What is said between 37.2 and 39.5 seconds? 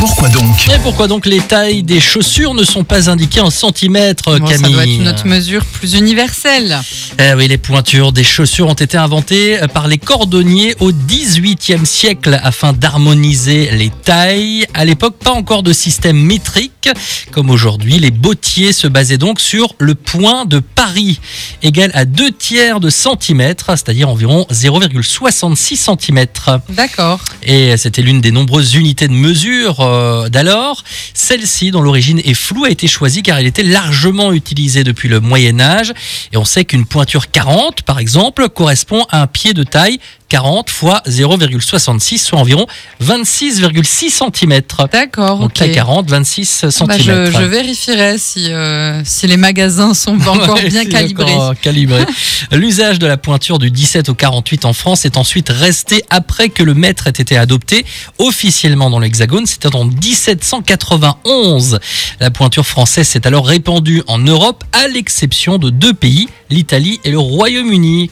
40, par exemple, correspond à un